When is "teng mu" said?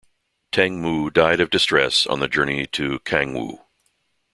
0.51-1.11